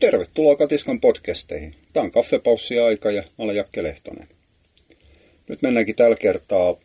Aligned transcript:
Tervetuloa 0.00 0.56
Katiskan 0.56 1.00
podcasteihin. 1.00 1.74
Tämä 1.92 2.04
on 2.04 2.10
kaffepaussi-aika 2.10 3.10
ja 3.10 3.22
mä 3.22 3.44
olen 3.44 3.56
Jakke 3.56 3.82
Lehtonen. 3.82 4.28
Nyt 5.48 5.62
mennäänkin 5.62 5.96
tällä 5.96 6.16
kertaa 6.16 6.76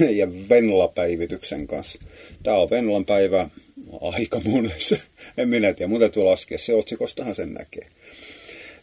meidän 0.00 0.48
Venla-päivityksen 0.48 1.66
kanssa. 1.66 1.98
Tämä 2.42 2.56
on 2.56 2.70
Venlan 2.70 3.04
päivä 3.04 3.48
aika 4.00 4.40
monessa. 4.44 4.96
En 5.38 5.48
minä 5.48 5.72
tiedä, 5.72 5.88
mutta 5.88 6.00
täytyy 6.00 6.22
laskea. 6.22 6.58
Se 6.58 6.74
otsikostahan 6.74 7.34
sen 7.34 7.54
näkee. 7.54 7.86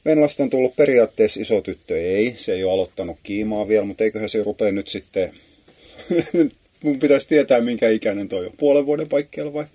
Venlasta 0.06 0.44
on 0.44 0.50
tullut 0.50 0.76
periaatteessa 0.76 1.42
iso 1.42 1.62
tyttö. 1.62 2.02
Ei, 2.02 2.34
se 2.38 2.54
ei 2.54 2.64
ole 2.64 2.74
aloittanut 2.74 3.18
kiimaa 3.24 3.68
vielä, 3.68 3.86
mutta 3.86 4.04
eiköhän 4.04 4.30
se 4.30 4.44
rupea 4.44 4.72
nyt 4.72 4.88
sitten... 4.88 5.34
Mun 6.84 7.00
pitäisi 7.00 7.28
tietää, 7.28 7.62
minkä 7.62 7.90
ikäinen 7.90 8.28
toi 8.28 8.46
on. 8.46 8.54
Puolen 8.58 8.86
vuoden 8.86 9.10
paikkeilla 9.10 9.54
vai? 9.54 9.66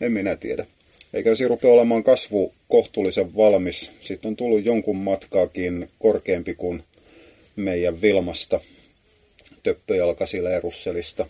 En 0.00 0.12
minä 0.12 0.36
tiedä. 0.36 0.66
Eikä 1.14 1.34
se 1.34 1.48
rupea 1.48 1.70
olemaan 1.70 2.04
kasvu 2.04 2.54
kohtuullisen 2.68 3.36
valmis. 3.36 3.90
Sitten 4.00 4.28
on 4.28 4.36
tullut 4.36 4.64
jonkun 4.64 4.96
matkaakin 4.96 5.90
korkeampi 5.98 6.54
kuin 6.54 6.82
meidän 7.56 8.02
Vilmasta, 8.02 8.60
töppöjalkasilla 9.62 10.50
ja 10.50 10.60
russelista. 10.60 11.26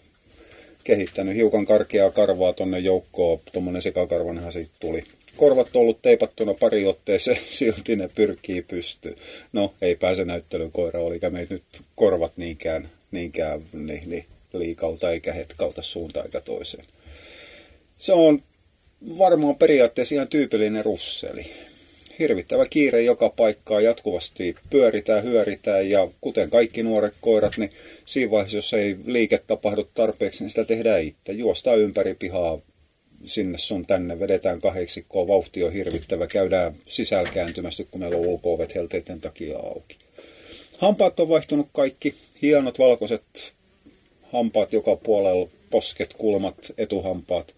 Kehittänyt 0.84 1.36
hiukan 1.36 1.66
karkeaa 1.66 2.10
karvaa 2.10 2.52
tonne 2.52 2.78
joukkoon, 2.78 3.40
tuommoinen 3.52 3.82
sekakarvanhan 3.82 4.52
siitä 4.52 4.74
tuli. 4.80 5.04
Korvat 5.36 5.76
on 5.76 5.80
ollut 5.80 6.02
teipattuna 6.02 6.54
pari 6.54 6.86
otteeseen, 6.86 7.38
silti 7.50 7.96
ne 7.96 8.08
pyrkii 8.14 8.62
pystyyn. 8.62 9.16
No, 9.52 9.74
ei 9.82 9.96
pääse 9.96 10.24
näyttelyn 10.24 10.72
koira, 10.72 11.00
olikä 11.00 11.30
meitä 11.30 11.54
nyt 11.54 11.62
korvat 11.96 12.32
niinkään, 12.36 12.90
niinkään 13.10 13.62
niin, 13.72 14.10
niin, 14.10 14.26
liikalta 14.52 15.10
eikä 15.10 15.32
hetkalta 15.32 15.82
suuntaan 15.82 16.26
eikä 16.26 16.40
toiseen. 16.40 16.84
Se 17.98 18.12
on 18.12 18.42
varmaan 19.18 19.56
periaatteessa 19.56 20.14
ihan 20.14 20.28
tyypillinen 20.28 20.84
russeli. 20.84 21.46
Hirvittävä 22.18 22.66
kiire 22.66 23.02
joka 23.02 23.28
paikkaa, 23.28 23.80
jatkuvasti 23.80 24.56
pyöritään, 24.70 25.24
hyöritään 25.24 25.90
ja 25.90 26.08
kuten 26.20 26.50
kaikki 26.50 26.82
nuoret 26.82 27.14
koirat, 27.20 27.56
niin 27.56 27.70
siinä 28.04 28.30
vaiheessa, 28.30 28.58
jos 28.58 28.74
ei 28.74 28.96
liike 29.06 29.38
tapahdu 29.46 29.88
tarpeeksi, 29.94 30.44
niin 30.44 30.50
sitä 30.50 30.64
tehdään 30.64 31.02
itse. 31.02 31.32
Juostaan 31.32 31.78
ympäri 31.78 32.14
pihaa 32.14 32.58
sinne 33.24 33.58
sun 33.58 33.86
tänne, 33.86 34.20
vedetään 34.20 34.60
kahdeksikkoa, 34.60 35.26
vauhti 35.26 35.64
on 35.64 35.72
hirvittävä, 35.72 36.26
käydään 36.26 36.74
sisälkääntymästi, 36.88 37.88
kun 37.90 38.00
meillä 38.00 38.16
on 38.16 38.26
ulko-ovet 38.26 38.74
helteiden 38.74 39.20
takia 39.20 39.58
auki. 39.58 39.96
Hampaat 40.78 41.20
on 41.20 41.28
vaihtunut 41.28 41.68
kaikki, 41.72 42.14
hienot 42.42 42.78
valkoiset 42.78 43.54
hampaat 44.32 44.72
joka 44.72 44.96
puolella, 44.96 45.48
posket, 45.70 46.14
kulmat, 46.14 46.72
etuhampaat. 46.78 47.54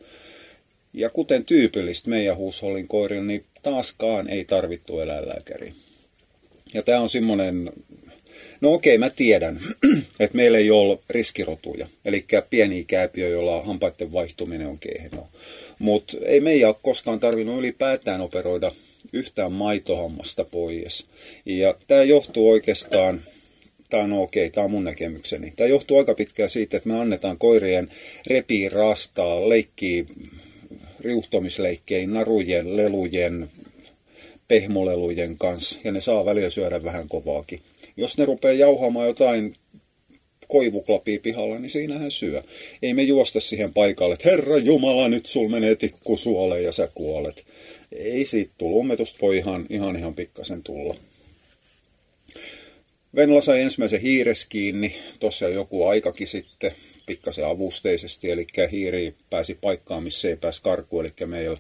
Ja 0.97 1.11
kuten 1.11 1.45
tyypillistä 1.45 2.11
meidän 2.11 2.37
huushollin 2.37 2.89
koirilla, 2.89 3.25
niin 3.25 3.45
taaskaan 3.63 4.29
ei 4.29 4.45
tarvittu 4.45 5.01
eläinlääkäri. 5.01 5.73
Ja 6.75 6.83
tämä 6.83 7.01
on 7.01 7.09
semmoinen, 7.09 7.73
no 8.61 8.73
okei 8.73 8.99
mä 8.99 9.11
tiedän, 9.11 9.61
että 10.21 10.37
meillä 10.37 10.59
ei 10.59 10.71
ole 10.71 10.99
riskirotuja, 11.11 11.87
eli 12.05 12.25
pieni 12.51 12.85
kääpiö, 12.85 13.29
jolla 13.29 13.63
hampaiden 13.63 14.13
vaihtuminen 14.13 14.67
on 14.67 14.79
kehno. 14.79 15.29
Mutta 15.79 16.17
ei 16.25 16.41
meidän 16.41 16.69
ole 16.69 16.77
koskaan 16.83 17.21
tarvinnut 17.21 17.59
ylipäätään 17.59 18.21
operoida 18.21 18.73
yhtään 19.13 19.53
maitohammasta 19.53 20.45
pois. 20.45 21.07
Ja 21.47 21.75
tämä 21.87 22.03
johtuu 22.03 22.51
oikeastaan, 22.51 23.23
tämä 23.91 24.03
on 24.03 24.13
okei, 24.13 24.51
tämä 24.51 24.65
on 24.65 24.71
mun 24.71 24.85
näkemykseni. 24.85 25.53
Tämä 25.57 25.69
johtuu 25.69 25.99
aika 25.99 26.15
pitkään 26.15 26.51
siitä, 26.51 26.77
että 26.77 26.89
me 26.89 27.01
annetaan 27.01 27.39
koirien 27.39 27.89
repii, 28.27 28.69
rastaa, 28.69 29.49
leikkiä 29.49 30.05
riuhtomisleikkeihin 31.01 32.13
narujen, 32.13 32.77
lelujen, 32.77 33.51
pehmolelujen 34.49 35.39
kanssa, 35.39 35.79
ja 35.85 35.93
ne 35.93 36.01
saa 36.01 36.25
välillä 36.25 36.51
syödä 36.51 36.85
vähän 36.85 37.09
kovaakin. 37.09 37.61
Jos 37.97 38.19
ne 38.19 38.25
rupeaa 38.25 38.55
jauhaamaan 38.55 39.07
jotain 39.07 39.55
koivuklapia 40.49 41.21
pihalla, 41.23 41.59
niin 41.59 41.71
siinähän 41.71 42.11
syö. 42.11 42.43
Ei 42.83 42.95
me 42.95 43.03
juosta 43.03 43.41
siihen 43.41 43.73
paikalle, 43.73 44.15
että 44.15 44.29
Herra 44.29 44.59
Jumala, 44.59 45.09
nyt 45.09 45.27
sul 45.27 45.49
menee 45.49 45.77
tikku 45.77 46.17
suoleen 46.17 46.65
ja 46.65 46.73
sä 46.73 46.89
kuolet. 46.95 47.47
Ei 47.93 48.27
siitä 48.27 48.53
tullut. 48.59 48.79
Ummetusta 48.79 49.19
voi 49.23 49.37
ihan, 49.37 49.67
ihan, 49.71 49.97
ihan 49.97 50.15
pikkasen 50.15 50.63
tulla. 50.63 50.95
Venla 53.17 53.41
sai 53.41 53.61
ensimmäisen 53.61 54.01
hiires 54.01 54.47
kiinni, 54.47 54.95
tuossa 55.21 55.49
joku 55.49 55.87
aikakin 55.87 56.27
sitten 56.27 56.73
pikkasen 57.07 57.47
avusteisesti, 57.47 58.31
eli 58.31 58.47
hiiri 58.73 59.15
pääsi 59.31 59.59
paikkaan, 59.61 60.03
missä 60.03 60.29
ei 60.29 60.37
pääsi 60.37 60.63
karkuun, 60.63 61.05
eli 61.05 61.27
meillä 61.27 61.59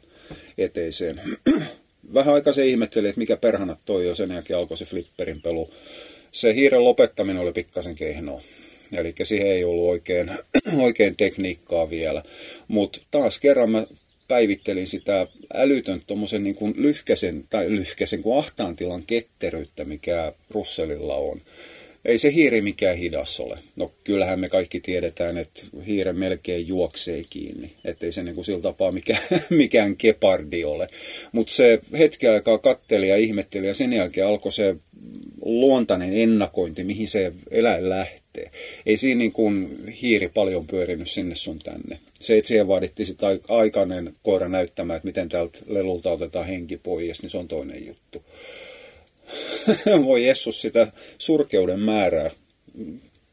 eteiseen. 0.58 1.20
Vähän 2.14 2.34
aikaa 2.34 2.52
se 2.52 2.66
ihmetteli, 2.66 3.08
että 3.08 3.18
mikä 3.18 3.36
perhana 3.36 3.76
toi 3.84 4.06
jo, 4.06 4.14
sen 4.14 4.30
jälkeen 4.30 4.58
alkoi 4.58 4.76
se 4.76 4.84
flipperin 4.84 5.42
pelu. 5.42 5.70
Se 6.32 6.54
hiiren 6.54 6.84
lopettaminen 6.84 7.42
oli 7.42 7.52
pikkasen 7.52 7.94
kehnoa. 7.94 8.42
Eli 8.92 9.14
siihen 9.22 9.46
ei 9.46 9.64
ollut 9.64 9.90
oikein, 9.90 10.30
oikein 10.86 11.16
tekniikkaa 11.16 11.90
vielä. 11.90 12.22
Mutta 12.68 13.00
taas 13.10 13.38
kerran 13.38 13.70
mä 13.70 13.86
päivittelin 14.28 14.86
sitä 14.86 15.26
älytön 15.54 16.02
tuommoisen 16.06 16.44
niin 16.44 16.56
kuin 16.56 16.74
lyhkäsen, 16.76 17.44
tai 17.50 17.70
lyhkäsen 17.70 18.22
kuin 18.22 18.38
ahtaan 18.38 18.76
tilan 18.76 19.02
ketteryyttä, 19.02 19.84
mikä 19.84 20.32
Russellilla 20.50 21.16
on 21.16 21.40
ei 22.06 22.18
se 22.18 22.32
hiiri 22.32 22.60
mikään 22.60 22.96
hidas 22.96 23.40
ole. 23.40 23.58
No 23.76 23.92
kyllähän 24.04 24.40
me 24.40 24.48
kaikki 24.48 24.80
tiedetään, 24.80 25.36
että 25.36 25.62
hiire 25.86 26.12
melkein 26.12 26.68
juoksee 26.68 27.24
kiinni. 27.30 27.72
Että 27.84 28.06
ei 28.06 28.12
se 28.12 28.22
niin 28.22 28.44
sillä 28.44 28.60
tapaa 28.60 28.92
mikään, 28.92 29.22
mikään 29.50 29.96
kepardi 29.96 30.64
ole. 30.64 30.88
Mutta 31.32 31.52
se 31.52 31.80
hetken 31.98 32.30
aikaa 32.30 32.58
katteli 32.58 33.08
ja 33.08 33.16
ihmetteli 33.16 33.66
ja 33.66 33.74
sen 33.74 33.92
jälkeen 33.92 34.26
alkoi 34.26 34.52
se 34.52 34.76
luontainen 35.42 36.12
ennakointi, 36.12 36.84
mihin 36.84 37.08
se 37.08 37.32
eläin 37.50 37.88
lähtee. 37.88 38.50
Ei 38.86 38.96
siinä 38.96 39.18
niin 39.18 39.32
kuin 39.32 39.84
hiiri 40.02 40.28
paljon 40.28 40.66
pyörinyt 40.66 41.10
sinne 41.10 41.34
sun 41.34 41.58
tänne. 41.58 41.98
Se, 42.14 42.38
että 42.38 42.48
siihen 42.48 42.68
vaadittiin 42.68 43.06
sitten 43.06 43.40
aikainen 43.48 44.14
koira 44.22 44.48
näyttämään, 44.48 44.96
että 44.96 45.06
miten 45.06 45.28
täältä 45.28 45.58
lelulta 45.66 46.10
otetaan 46.10 46.46
henki 46.46 46.76
pois, 46.76 47.22
niin 47.22 47.30
se 47.30 47.38
on 47.38 47.48
toinen 47.48 47.86
juttu. 47.86 48.24
Voi 50.06 50.26
Jessus 50.26 50.60
sitä 50.60 50.92
surkeuden 51.18 51.80
määrää. 51.80 52.30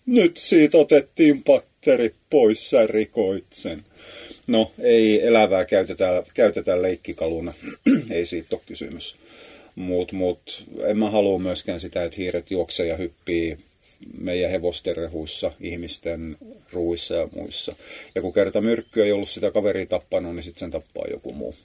Nyt 0.05 0.37
siitä 0.37 0.77
otettiin 0.77 1.43
patteri 1.43 2.15
pois, 2.29 2.69
sä 2.69 2.87
rikoit 2.87 3.45
sen. 3.51 3.83
No, 4.47 4.71
ei 4.79 5.27
elävää 5.27 5.65
käytetä, 5.65 6.23
käytetä 6.33 6.81
leikkikaluna. 6.81 7.53
ei 8.11 8.25
siitä 8.25 8.55
ole 8.55 8.61
kysymys. 8.65 9.15
Mutta 9.75 10.15
mut, 10.15 10.63
en 10.83 10.97
mä 10.97 11.09
halua 11.09 11.39
myöskään 11.39 11.79
sitä, 11.79 12.03
että 12.03 12.17
hiiret 12.17 12.51
juoksee 12.51 12.87
ja 12.87 12.97
hyppii 12.97 13.57
meidän 14.17 14.51
hevosten 14.51 14.97
rehuissa, 14.97 15.51
ihmisten 15.61 16.37
ruuissa 16.71 17.15
ja 17.15 17.27
muissa. 17.35 17.75
Ja 18.15 18.21
kun 18.21 18.33
kerta 18.33 18.61
myrkky 18.61 19.03
ei 19.03 19.11
ollut 19.11 19.29
sitä 19.29 19.51
kaveria 19.51 19.85
tappanut, 19.85 20.35
niin 20.35 20.43
sitten 20.43 20.59
sen 20.59 20.71
tappaa 20.71 21.05
joku 21.11 21.33
muu 21.33 21.55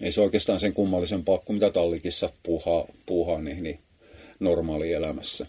ei 0.00 0.12
se 0.12 0.20
oikeastaan 0.20 0.60
sen 0.60 0.72
kummallisempaa 0.72 1.38
kuin 1.38 1.56
mitä 1.56 1.70
tallikissa 1.70 2.30
puuhaa, 2.42 2.84
puuhaa 3.06 3.40
niin, 3.42 3.62
niin 3.62 3.78
normaalielämässä. 4.40 5.46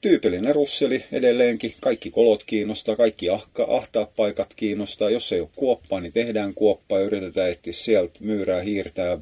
Tyypillinen 0.00 0.54
russeli 0.54 1.04
edelleenkin. 1.12 1.74
Kaikki 1.80 2.10
kolot 2.10 2.44
kiinnostaa, 2.44 2.96
kaikki 2.96 3.30
ahka, 3.30 3.66
ahtaat 3.70 4.16
paikat 4.16 4.54
kiinnostaa. 4.56 5.10
Jos 5.10 5.32
ei 5.32 5.40
ole 5.40 5.48
kuoppaa, 5.56 6.00
niin 6.00 6.12
tehdään 6.12 6.54
kuoppaa 6.54 6.98
ja 6.98 7.04
yritetään 7.04 7.50
etsiä 7.50 7.72
sieltä 7.72 8.18
myyrää, 8.20 8.62
hiirtää, 8.62 9.18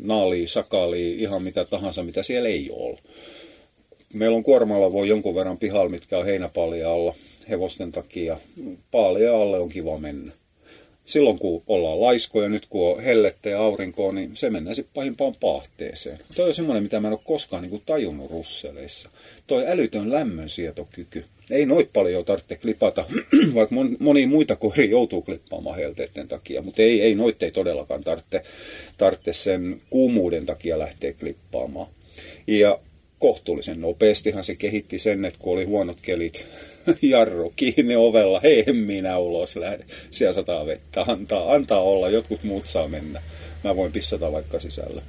naalia, 0.00 0.48
sakalia, 0.48 1.16
ihan 1.18 1.42
mitä 1.42 1.64
tahansa, 1.64 2.02
mitä 2.02 2.22
siellä 2.22 2.48
ei 2.48 2.70
ole. 2.70 2.98
Meillä 4.12 4.36
on 4.36 4.42
kuormalla 4.42 4.92
voi 4.92 5.08
jonkun 5.08 5.34
verran 5.34 5.58
pihalla, 5.58 5.88
mitkä 5.88 6.18
on 6.18 6.26
heinäpalja 6.26 6.92
alla 6.92 7.14
hevosten 7.48 7.92
takia. 7.92 8.38
Paalia 8.90 9.36
alle 9.36 9.58
on 9.58 9.68
kiva 9.68 9.98
mennä 9.98 10.32
silloin 11.04 11.38
kun 11.38 11.62
ollaan 11.66 12.00
laiskoja, 12.00 12.48
nyt 12.48 12.66
kun 12.66 12.88
on 12.88 13.02
hellettä 13.02 13.48
ja 13.48 13.60
aurinkoa, 13.60 14.12
niin 14.12 14.36
se 14.36 14.50
mennään 14.50 14.76
sitten 14.76 14.94
pahimpaan 14.94 15.34
pahteeseen. 15.40 16.18
Toi 16.36 16.46
on 16.46 16.54
semmoinen, 16.54 16.82
mitä 16.82 17.00
mä 17.00 17.08
en 17.08 17.12
ole 17.12 17.20
koskaan 17.24 17.62
niin 17.62 17.70
kuin 17.70 17.82
tajunnut 17.86 18.30
russeleissa. 18.30 19.10
Toi 19.46 19.66
älytön 19.66 20.12
lämmönsietokyky. 20.12 21.24
Ei 21.50 21.66
noit 21.66 21.90
paljon 21.92 22.24
tarvitse 22.24 22.56
klipata, 22.56 23.04
vaikka 23.54 23.74
moni 23.98 24.26
muita 24.26 24.56
koiria 24.56 24.90
joutuu 24.90 25.22
klippaamaan 25.22 25.76
helteiden 25.76 26.28
takia, 26.28 26.62
mutta 26.62 26.82
ei, 26.82 27.02
ei 27.02 27.14
noit 27.14 27.42
ei 27.42 27.50
todellakaan 27.50 28.04
tarvitse, 28.04 28.42
tarvitse 28.98 29.32
sen 29.32 29.80
kuumuuden 29.90 30.46
takia 30.46 30.78
lähteä 30.78 31.12
klippaamaan. 31.12 31.86
Ja 32.46 32.78
kohtuullisen 33.18 33.80
nopeastihan 33.80 34.44
se 34.44 34.54
kehitti 34.54 34.98
sen, 34.98 35.24
että 35.24 35.40
kun 35.42 35.52
oli 35.52 35.64
huonot 35.64 35.98
kelit, 36.02 36.46
jarru 37.02 37.52
kiinni 37.56 37.96
ovella, 37.96 38.40
hei 38.40 38.64
minä 38.72 39.18
ulos 39.18 39.56
lähde, 39.56 39.84
siellä 40.10 40.32
sataa 40.32 40.66
vettä, 40.66 41.02
antaa, 41.02 41.54
antaa 41.54 41.80
olla, 41.82 42.10
jotkut 42.10 42.44
muut 42.44 42.66
saa 42.66 42.88
mennä, 42.88 43.22
mä 43.64 43.76
voin 43.76 43.92
pissata 43.92 44.32
vaikka 44.32 44.58
sisällä. 44.58 45.02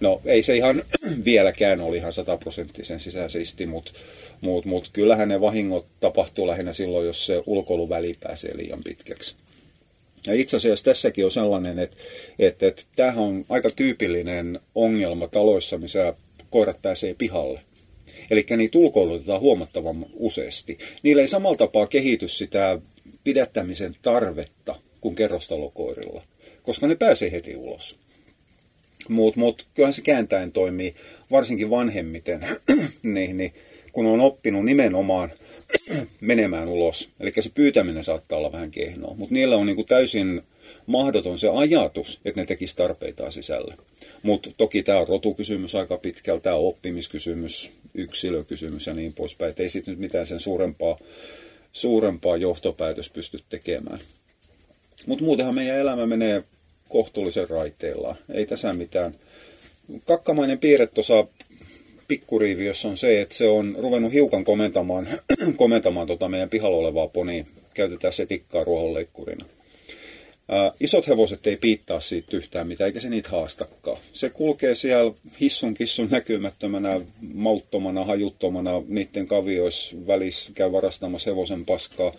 No 0.00 0.20
ei 0.24 0.42
se 0.42 0.56
ihan 0.56 0.82
vieläkään 1.24 1.80
oli 1.80 1.96
ihan 1.96 2.12
sataprosenttisen 2.12 3.00
sisäisisti, 3.00 3.66
mutta 3.66 3.92
mut, 4.40 4.64
mut, 4.64 4.90
kyllähän 4.92 5.28
ne 5.28 5.40
vahingot 5.40 5.86
tapahtuu 6.00 6.46
lähinnä 6.46 6.72
silloin, 6.72 7.06
jos 7.06 7.26
se 7.26 7.42
ulkoiluväli 7.46 8.16
pääsee 8.20 8.56
liian 8.56 8.84
pitkäksi. 8.84 9.36
Ja 10.26 10.34
itse 10.34 10.56
asiassa 10.56 10.84
tässäkin 10.84 11.24
on 11.24 11.30
sellainen, 11.30 11.78
että, 11.78 11.96
että, 12.38 12.66
että 12.66 12.82
tämähän 12.96 13.18
on 13.18 13.44
aika 13.48 13.70
tyypillinen 13.70 14.60
ongelma 14.74 15.28
taloissa, 15.28 15.78
missä 15.78 16.14
koirat 16.50 16.82
pääsee 16.82 17.14
pihalle. 17.14 17.60
Eli 18.30 18.46
niitä 18.56 18.78
ulkoilutetaan 18.78 19.40
huomattavan 19.40 20.06
useasti. 20.12 20.78
Niillä 21.02 21.22
ei 21.22 21.28
samalla 21.28 21.56
tapaa 21.56 21.86
kehity 21.86 22.28
sitä 22.28 22.78
pidättämisen 23.24 23.96
tarvetta 24.02 24.74
kuin 25.00 25.14
kerrostalokoirilla, 25.14 26.22
koska 26.62 26.86
ne 26.86 26.94
pääsee 26.94 27.32
heti 27.32 27.56
ulos. 27.56 27.98
Mutta 29.08 29.40
mut, 29.40 29.66
kyllähän 29.74 29.94
se 29.94 30.02
kääntäen 30.02 30.52
toimii, 30.52 30.94
varsinkin 31.30 31.70
vanhemmiten, 31.70 32.46
niin, 33.02 33.36
niin, 33.36 33.54
kun 33.92 34.06
on 34.06 34.20
oppinut 34.20 34.64
nimenomaan 34.64 35.30
menemään 36.20 36.68
ulos. 36.68 37.10
Eli 37.20 37.32
se 37.40 37.50
pyytäminen 37.54 38.04
saattaa 38.04 38.38
olla 38.38 38.52
vähän 38.52 38.70
kehnoa, 38.70 39.14
mutta 39.14 39.34
niillä 39.34 39.56
on 39.56 39.66
niinku 39.66 39.84
täysin 39.84 40.42
mahdoton 40.86 41.38
se 41.38 41.48
ajatus, 41.48 42.20
että 42.24 42.40
ne 42.40 42.46
tekisi 42.46 42.76
tarpeitaan 42.76 43.32
sisällä. 43.32 43.74
Mutta 44.22 44.50
toki 44.56 44.82
tämä 44.82 44.98
on 44.98 45.08
rotukysymys 45.08 45.74
aika 45.74 45.98
pitkältä, 45.98 46.42
tämä 46.42 46.56
on 46.56 46.68
oppimiskysymys, 46.68 47.72
yksilökysymys 47.94 48.86
ja 48.86 48.94
niin 48.94 49.12
poispäin. 49.12 49.50
Et 49.50 49.60
ei 49.60 49.68
sitten 49.68 49.92
nyt 49.92 50.00
mitään 50.00 50.26
sen 50.26 50.40
suurempaa, 50.40 50.98
suurempaa 51.72 52.36
johtopäätös 52.36 53.10
pysty 53.10 53.42
tekemään. 53.48 54.00
Mutta 55.06 55.24
muutenhan 55.24 55.54
meidän 55.54 55.78
elämä 55.78 56.06
menee 56.06 56.44
kohtuullisen 56.88 57.50
raiteillaan. 57.50 58.16
Ei 58.32 58.46
tässä 58.46 58.72
mitään. 58.72 59.14
Kakkamainen 60.04 60.58
piirre 60.58 60.86
tuossa 60.86 61.26
pikkuriiviössä 62.08 62.88
on 62.88 62.96
se, 62.96 63.20
että 63.20 63.34
se 63.34 63.48
on 63.48 63.76
ruvennut 63.78 64.12
hiukan 64.12 64.44
komentamaan, 64.44 65.08
komentamaan 65.56 66.06
tota 66.06 66.28
meidän 66.28 66.48
pihalla 66.48 66.76
olevaa 66.76 67.08
ponia. 67.08 67.44
Käytetään 67.74 68.12
se 68.12 68.26
tikkaa 68.26 68.64
ruohonleikkurina. 68.64 69.44
Ää, 70.52 70.72
isot 70.80 71.08
hevoset 71.08 71.46
ei 71.46 71.56
piittaa 71.56 72.00
siitä 72.00 72.36
yhtään 72.36 72.66
mitään, 72.66 72.86
eikä 72.86 73.00
se 73.00 73.08
niitä 73.08 73.30
haastakaan. 73.30 73.96
Se 74.12 74.30
kulkee 74.30 74.74
siellä 74.74 75.14
hissun 75.40 75.74
kissun 75.74 76.08
näkymättömänä, 76.10 77.00
mauttomana, 77.34 78.04
hajuttomana, 78.04 78.70
niiden 78.88 79.28
kavioissa 79.28 79.96
välissä 80.06 80.50
käy 80.54 80.72
varastamassa 80.72 81.30
hevosen 81.30 81.64
paskaa 81.64 82.12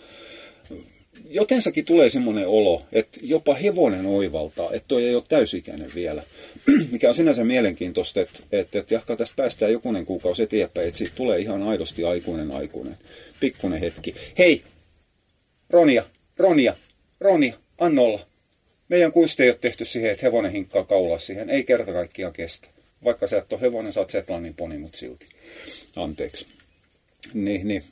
jotensakin 1.30 1.86
tulee 1.86 2.10
semmoinen 2.10 2.48
olo, 2.48 2.82
että 2.92 3.20
jopa 3.24 3.54
hevonen 3.54 4.06
oivaltaa, 4.06 4.70
että 4.74 4.88
toi 4.88 5.06
ei 5.06 5.16
ole 5.16 5.24
täysikäinen 5.30 5.92
vielä. 5.96 6.24
Mikä 6.92 7.10
on 7.10 7.16
sinänsä 7.16 7.44
mielenkiintoista, 7.44 8.22
että, 8.22 8.40
että, 8.52 8.80
että 8.80 8.94
jahka 8.94 9.16
tästä 9.16 9.36
päästään 9.36 9.72
jokunen 9.72 10.06
kuukausi 10.06 10.44
eteenpäin, 10.44 10.88
että 10.88 10.98
siitä 10.98 11.16
tulee 11.16 11.40
ihan 11.40 11.64
aidosti 11.64 12.04
aikuinen 12.04 12.52
aikuinen. 12.52 12.98
Pikkunen 13.40 13.80
hetki. 13.80 14.16
Hei, 14.38 14.64
Ronia, 15.70 16.06
Ronia, 16.38 16.76
Ronia, 17.20 17.58
annolla. 17.78 18.28
Meidän 18.90 19.12
kuiste 19.12 19.44
ei 19.44 19.50
ole 19.50 19.58
tehty 19.62 19.86
siihen, 19.86 20.12
että 20.12 20.26
hevonen 20.26 20.52
hinkkaa 20.52 20.84
kaulaa 20.84 21.20
siihen. 21.20 21.50
Ei 21.50 21.64
kerta 21.64 21.94
kaikkiaan 21.94 22.34
kestä. 22.34 22.68
Vaikka 23.04 23.28
sä 23.28 23.38
et 23.38 23.54
ole 23.54 23.62
hevonen, 23.62 23.94
sä 23.94 24.00
oot 24.00 24.12
Zetlanin 24.12 24.54
poni, 24.54 24.78
mutta 24.78 24.98
silti. 24.98 25.28
Anteeksi. 25.96 26.48
Niin, 27.34 27.68
niin 27.68 27.84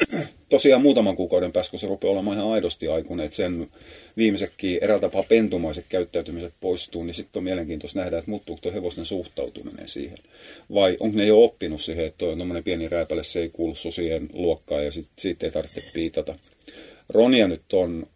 tosiaan 0.48 0.82
muutaman 0.82 1.16
kuukauden 1.16 1.52
päästä, 1.52 1.70
kun 1.70 1.78
se 1.80 1.86
rupeaa 1.86 2.12
olemaan 2.12 2.38
ihan 2.38 2.52
aidosti 2.52 2.88
aikuinen, 2.88 3.26
että 3.26 3.36
sen 3.36 3.70
viimeisetkin 4.16 4.78
eräällä 4.82 5.00
tapaa 5.00 5.22
pentumaiset 5.22 5.86
käyttäytymiset 5.88 6.54
poistuu, 6.60 7.04
niin 7.04 7.14
sitten 7.14 7.40
on 7.40 7.44
mielenkiintoista 7.44 7.98
nähdä, 7.98 8.18
että 8.18 8.30
muuttuuko 8.30 8.62
tuo 8.62 8.72
hevosten 8.72 9.06
suhtautuminen 9.06 9.88
siihen. 9.88 10.18
Vai 10.74 10.96
onko 11.00 11.18
ne 11.18 11.26
jo 11.26 11.44
oppinut 11.44 11.80
siihen, 11.80 12.04
että 12.04 12.18
tuommoinen 12.18 12.64
pieni 12.64 12.88
rääpäle, 12.88 13.22
se 13.22 13.40
ei 13.40 13.48
kuulu 13.48 13.74
susien 13.74 14.28
luokkaan 14.32 14.84
ja 14.84 14.92
sitten 14.92 15.14
siitä 15.18 15.46
ei 15.46 15.52
tarvitse 15.52 15.82
piitata. 15.94 16.34
Ronia 17.12 17.48
nyt 17.48 17.72
on, 17.72 18.06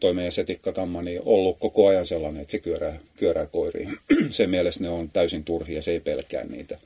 toi 0.00 0.14
meidän 0.14 0.32
setikkatamma, 0.32 1.02
niin 1.02 1.20
ollut 1.24 1.58
koko 1.58 1.86
ajan 1.86 2.06
sellainen, 2.06 2.42
että 2.42 2.52
se 2.52 2.58
kyörää, 2.58 2.98
kyörää 3.16 3.46
koiriin. 3.46 3.98
Sen 4.30 4.50
mielestä 4.50 4.82
ne 4.82 4.88
on 4.88 5.10
täysin 5.10 5.44
turhia, 5.44 5.82
se 5.82 5.92
ei 5.92 6.00
pelkää 6.00 6.44
niitä. 6.44 6.78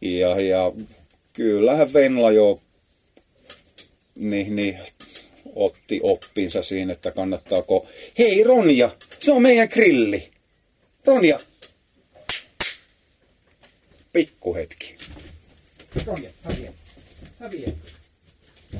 Ja, 0.00 0.40
ja 0.40 0.72
kyllähän 1.32 1.92
Venla 1.92 2.32
jo 2.32 2.60
niin, 4.14 4.56
niin 4.56 4.78
otti 5.54 6.00
oppinsa 6.02 6.62
siinä, 6.62 6.92
että 6.92 7.10
kannattaako... 7.10 7.86
Hei 8.18 8.44
Ronja, 8.44 8.96
se 9.18 9.32
on 9.32 9.42
meidän 9.42 9.68
grilli. 9.72 10.30
Ronja. 11.04 11.38
Pikkuhetki. 14.12 14.96
Ronja, 16.06 16.30
häviä. 16.42 16.72
Häviä. 17.40 17.72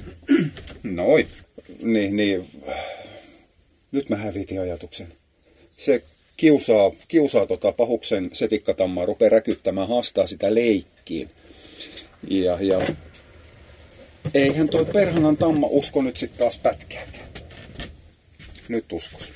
Noin. 0.83 1.29
Niin, 1.83 2.17
niin. 2.17 2.63
Nyt 3.93 4.09
mä 4.09 4.17
hävitin 4.17 4.61
ajatuksen. 4.61 5.13
Se 5.77 6.03
kiusaa, 6.37 6.91
kiusaa 7.09 7.47
tota 7.47 7.73
pahuksen 7.73 8.31
setikkatammaa, 8.33 9.07
rupeaa 9.07 9.29
räkyttämään, 9.29 9.89
haastaa 9.89 10.27
sitä 10.27 10.55
leikkiin. 10.55 11.31
Ja, 12.31 12.59
ja 12.61 12.81
Eihän 14.35 14.69
toi 14.69 14.85
perhanan 14.85 15.37
tamma 15.37 15.67
usko 15.71 16.03
nyt 16.03 16.17
sitten 16.17 16.39
taas 16.39 16.59
pätkääkään. 16.59 17.29
Nyt 18.69 18.93
uskos. 18.93 19.33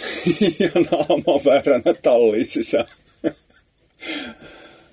ja 0.60 0.70
naama 0.74 1.44
vääränä 1.44 1.94
talliin 2.02 2.46
sisään. 2.46 2.86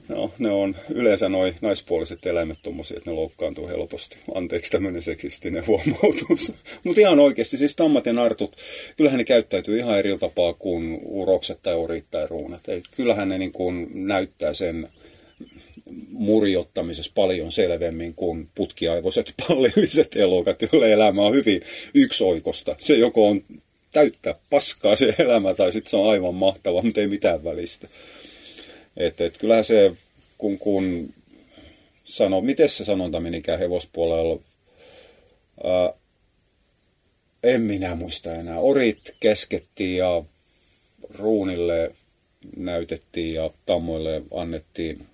No, 0.10 0.32
ne 0.40 0.52
on 0.52 0.76
yleensä 0.90 1.30
noin 1.30 1.56
naispuoliset 1.62 2.26
eläimet 2.26 2.60
tommosia, 2.62 2.98
että 2.98 3.10
ne 3.10 3.16
loukkaantuu 3.16 3.68
helposti. 3.68 4.18
Anteeksi 4.36 4.72
tämmöinen 4.72 5.02
seksistinen 5.02 5.68
huomautus. 5.68 6.54
Mutta 6.84 7.02
ihan 7.02 7.20
oikeasti, 7.20 7.58
siis 7.58 7.76
tammat 7.76 8.06
ja 8.06 8.14
nartut, 8.14 8.56
kyllähän 8.98 9.18
ne 9.18 9.24
käyttäytyy 9.24 9.78
ihan 9.78 10.00
eri 10.00 10.18
tapaa 10.18 10.54
kuin 10.54 11.00
urokset 11.04 11.60
tai 11.64 11.76
orit 11.76 12.06
tai 12.12 12.28
ruunat. 12.28 12.70
Eli 12.70 12.84
kyllähän 12.96 13.30
ne 13.30 13.38
niin 13.38 13.52
kuin 13.52 13.92
näyttää 13.94 14.54
sen 14.54 14.90
murjottamisessa 16.10 17.12
paljon 17.16 17.52
selvemmin 17.52 18.14
kuin 18.14 18.50
putkiaivoiset 18.56 19.34
pallilliset 19.48 20.16
elokat, 20.16 20.62
joille 20.62 20.94
elämä 20.94 21.22
on 21.22 21.34
hyvin 21.34 21.62
yksioikosta. 21.94 22.76
Se 22.80 22.96
joko 22.96 23.28
on 23.28 23.42
täyttä 23.92 24.36
paskaa 24.50 24.96
se 24.96 25.16
elämä 25.18 25.54
tai 25.54 25.72
sitten 25.72 25.90
se 25.90 25.98
on 25.98 26.10
aivan 26.10 26.36
mahtava, 26.36 26.82
mutta 26.82 27.02
ei 27.02 27.08
mitään 27.08 27.44
välistä. 27.44 27.88
Et, 28.98 29.22
et 29.22 29.38
kyllähän 29.38 29.64
se, 29.64 29.94
kun, 30.38 30.58
kun 30.58 31.14
sano, 32.04 32.42
miten 32.42 32.70
se 32.70 32.86
sanonta 32.86 33.20
menikään 33.20 33.60
hevospuolella, 33.60 34.40
ää, 35.64 35.94
en 37.44 37.62
minä 37.62 37.96
muista 37.96 38.36
enää. 38.36 38.60
Orit 38.60 39.16
keskettiin 39.20 39.98
ja 39.98 40.24
ruunille 41.10 41.96
näytettiin 42.56 43.34
ja 43.34 43.50
tammoille 43.66 44.22
annettiin 44.34 45.08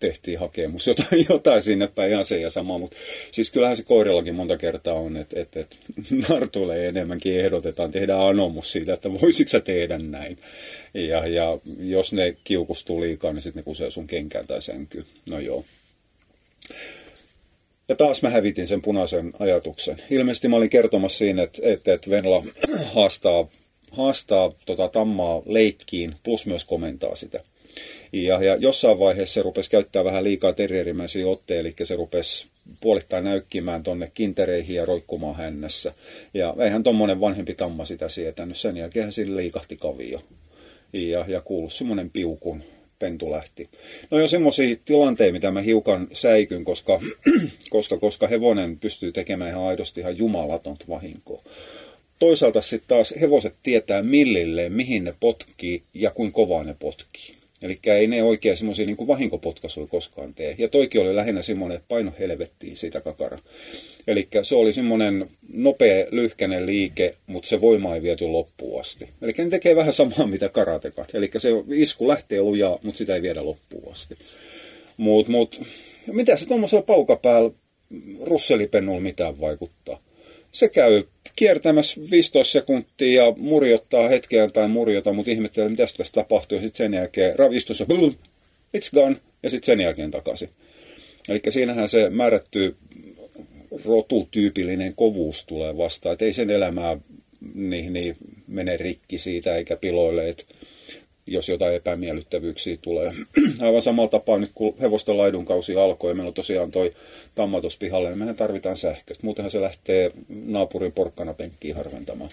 tehtiin 0.00 0.38
hakemus, 0.38 0.86
jotain, 0.86 1.26
jotain 1.30 1.62
sinne 1.62 1.86
päin, 1.86 2.10
ihan 2.10 2.24
se 2.24 2.40
ja 2.40 2.50
sama, 2.50 2.78
mutta 2.78 2.96
siis 3.30 3.50
kyllähän 3.50 3.76
se 3.76 3.82
koirillakin 3.82 4.34
monta 4.34 4.56
kertaa 4.56 4.94
on, 4.94 5.16
että, 5.16 5.40
että, 5.40 5.60
että 5.60 5.76
nartuille 6.28 6.88
enemmänkin 6.88 7.40
ehdotetaan, 7.40 7.90
tehdään 7.90 8.26
anomus 8.28 8.72
siitä, 8.72 8.92
että 8.92 9.12
voisitko 9.12 9.50
sä 9.50 9.60
tehdä 9.60 9.98
näin. 9.98 10.38
Ja, 10.94 11.26
ja 11.26 11.58
jos 11.78 12.12
ne 12.12 12.36
kiukustuu 12.44 13.00
liikaa, 13.00 13.32
niin 13.32 13.42
sitten 13.42 13.60
ne 13.60 13.64
kusee 13.64 13.90
sun 13.90 14.06
kenkään 14.06 14.46
tai 14.46 14.62
sänkyyn. 14.62 15.06
No 15.30 15.40
joo. 15.40 15.64
Ja 17.88 17.96
taas 17.96 18.22
mä 18.22 18.30
hävitin 18.30 18.66
sen 18.66 18.82
punaisen 18.82 19.32
ajatuksen. 19.38 20.02
Ilmeisesti 20.10 20.48
mä 20.48 20.56
olin 20.56 20.70
kertomassa 20.70 21.18
siinä, 21.18 21.42
että, 21.42 21.62
että, 21.64 21.92
että 21.92 22.10
Venla 22.10 22.44
haastaa, 22.94 23.48
haastaa 23.90 24.52
tota 24.66 24.88
tammaa 24.88 25.42
leikkiin, 25.46 26.14
plus 26.22 26.46
myös 26.46 26.64
komentaa 26.64 27.14
sitä. 27.14 27.40
Ja, 28.12 28.44
ja 28.44 28.56
jossain 28.56 28.98
vaiheessa 28.98 29.34
se 29.34 29.42
rupesi 29.42 29.70
käyttää 29.70 30.04
vähän 30.04 30.24
liikaa 30.24 30.52
terrierimäisiä 30.52 31.28
otteja, 31.28 31.60
eli 31.60 31.74
se 31.82 31.96
rupesi 31.96 32.46
puolittain 32.80 33.24
näykkimään 33.24 33.82
tonne 33.82 34.10
kintereihin 34.14 34.76
ja 34.76 34.84
roikkumaan 34.84 35.36
hännässä. 35.36 35.94
Ja 36.34 36.54
eihän 36.64 36.82
tuommoinen 36.82 37.20
vanhempi 37.20 37.54
tamma 37.54 37.84
sitä 37.84 38.08
sietänyt. 38.08 38.56
Sen 38.56 38.76
jälkeen 38.76 39.12
sille 39.12 39.36
liikahti 39.42 39.76
kavio. 39.76 40.22
Ja, 40.92 41.24
ja 41.28 41.40
kuului 41.40 41.70
semmoinen 41.70 42.10
piukun 42.10 42.62
pentu 42.98 43.30
lähti. 43.30 43.68
No 44.10 44.18
jo 44.18 44.28
semmoisia 44.28 44.76
tilanteita, 44.84 45.32
mitä 45.32 45.50
mä 45.50 45.62
hiukan 45.62 46.08
säikyn, 46.12 46.64
koska, 46.64 47.00
koska, 47.70 47.98
koska 47.98 48.26
hevonen 48.26 48.78
pystyy 48.78 49.12
tekemään 49.12 49.50
ihan 49.50 49.66
aidosti 49.66 50.00
ihan 50.00 50.18
jumalatonta 50.18 50.84
vahinkoa. 50.88 51.42
Toisaalta 52.18 52.62
sitten 52.62 52.88
taas 52.88 53.14
hevoset 53.20 53.54
tietää 53.62 54.02
millilleen, 54.02 54.72
mihin 54.72 55.04
ne 55.04 55.14
potkii 55.20 55.82
ja 55.94 56.10
kuin 56.10 56.32
kovaa 56.32 56.64
ne 56.64 56.76
potkii. 56.78 57.37
Eli 57.62 57.78
ei 57.86 58.06
ne 58.06 58.22
oikein 58.22 58.56
semmoisia 58.56 58.86
niin 58.86 59.06
vahinkopotkaisuja 59.06 59.86
koskaan 59.86 60.34
tee. 60.34 60.54
Ja 60.58 60.68
toikin 60.68 61.00
oli 61.00 61.16
lähinnä 61.16 61.42
semmoinen, 61.42 61.76
että 61.76 61.88
paino 61.88 62.12
helvettiin 62.18 62.76
siitä 62.76 63.00
kakara. 63.00 63.38
Eli 64.06 64.28
se 64.42 64.54
oli 64.54 64.72
semmoinen 64.72 65.30
nopea, 65.52 66.06
lyhkäinen 66.10 66.66
liike, 66.66 67.14
mutta 67.26 67.48
se 67.48 67.60
voima 67.60 67.94
ei 67.94 68.02
viety 68.02 68.24
loppuun 68.24 68.80
asti. 68.80 69.08
Eli 69.22 69.32
ne 69.38 69.46
tekee 69.46 69.76
vähän 69.76 69.92
samaa, 69.92 70.26
mitä 70.34 70.48
karatekat. 70.48 71.14
Eli 71.14 71.30
se 71.36 71.48
isku 71.74 72.08
lähtee 72.08 72.40
lujaa, 72.40 72.78
mutta 72.82 72.98
sitä 72.98 73.14
ei 73.14 73.22
viedä 73.22 73.44
loppuun 73.44 73.92
asti. 73.92 74.18
Mut, 74.96 75.28
mut, 75.28 75.62
mitä 76.06 76.36
se 76.36 76.46
tuommoisella 76.46 76.82
paukapäällä 76.82 77.50
russelipennulla 78.20 79.00
mitään 79.00 79.40
vaikuttaa? 79.40 80.07
Se 80.52 80.68
käy 80.68 81.02
kiertämässä 81.36 82.00
15 82.10 82.52
sekuntia 82.52 83.24
ja 83.24 83.32
murjottaa 83.36 84.08
hetkeä 84.08 84.48
tai 84.48 84.68
murjota, 84.68 85.12
mutta 85.12 85.30
ihmettelee, 85.30 85.68
mitä 85.68 85.84
tässä 85.96 86.12
tapahtuu. 86.12 86.58
Sitten 86.58 86.76
sen 86.76 86.94
jälkeen 86.94 87.38
ravistus 87.38 87.80
ja 87.80 87.86
boom, 87.86 88.14
it's 88.76 88.90
gone. 88.94 89.16
Ja 89.42 89.50
sitten 89.50 89.66
sen 89.66 89.80
jälkeen 89.80 90.10
takaisin. 90.10 90.48
Eli 91.28 91.40
siinähän 91.48 91.88
se 91.88 92.10
määrätty 92.10 92.76
rotutyypillinen 93.84 94.94
kovuus 94.94 95.44
tulee 95.44 95.76
vastaan. 95.76 96.12
Että 96.12 96.24
ei 96.24 96.32
sen 96.32 96.50
elämää 96.50 96.96
niin, 97.54 97.92
niin 97.92 98.16
mene 98.46 98.76
rikki 98.76 99.18
siitä 99.18 99.56
eikä 99.56 99.76
piloille, 99.76 100.28
että 100.28 100.44
jos 101.28 101.48
jotain 101.48 101.74
epämiellyttävyyksiä 101.74 102.76
tulee. 102.82 103.12
Aivan 103.60 103.82
samalla 103.82 104.08
tapaa 104.08 104.38
nyt 104.38 104.50
kun 104.54 104.74
hevosten 104.80 105.18
laidunkausi 105.18 105.76
alkoi, 105.76 106.14
meillä 106.14 106.28
on 106.28 106.34
tosiaan 106.34 106.70
toi 106.70 106.94
tammatus 107.34 107.78
pihalle, 107.78 108.08
niin 108.08 108.18
mehän 108.18 108.36
tarvitaan 108.36 108.76
sähköt. 108.76 109.22
Muutenhan 109.22 109.50
se 109.50 109.60
lähtee 109.60 110.12
naapurin 110.28 110.92
porkkana 110.92 111.34
penkkiin 111.34 111.76
harventamaan. 111.76 112.30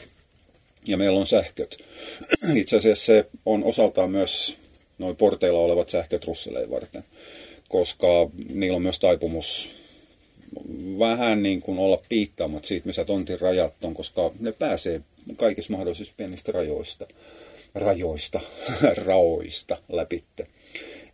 Ja 0.87 0.97
meillä 0.97 1.19
on 1.19 1.25
sähköt. 1.25 1.77
Itse 2.55 2.77
asiassa 2.77 3.05
se 3.05 3.25
on 3.45 3.63
osaltaan 3.63 4.11
myös 4.11 4.57
noin 4.97 5.15
porteilla 5.15 5.59
olevat 5.59 5.89
sähköt 5.89 6.25
russeleen 6.25 6.69
varten, 6.69 7.03
koska 7.69 8.29
niillä 8.53 8.75
on 8.75 8.81
myös 8.81 8.99
taipumus 8.99 9.71
vähän 10.99 11.43
niin 11.43 11.61
kuin 11.61 11.79
olla 11.79 12.01
piittaamat 12.09 12.65
siitä, 12.65 12.87
missä 12.87 13.05
tontin 13.05 13.39
rajat 13.39 13.83
on, 13.83 13.93
koska 13.93 14.31
ne 14.39 14.51
pääsee 14.51 15.01
kaikista 15.37 15.73
mahdollisista 15.73 16.13
pienistä 16.17 16.51
rajoista 16.51 17.07
rajoista, 17.75 18.39
raoista 19.05 19.77
läpitte. 19.89 20.47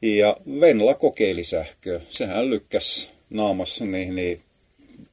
Ja 0.01 0.37
Venla 0.59 0.93
kokeili 0.93 1.43
sähköä. 1.43 2.01
Sehän 2.09 2.49
lykkäs 2.49 3.09
naamassa 3.29 3.85
niin, 3.85 4.15
niin 4.15 4.41